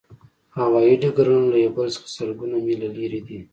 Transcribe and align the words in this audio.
هوایی 0.57 0.95
ډګرونه 1.01 1.45
له 1.53 1.57
یو 1.63 1.71
بل 1.77 1.87
څخه 1.95 2.07
سلګونه 2.15 2.55
میله 2.65 2.87
لرې 2.97 3.21
دي 3.27 3.39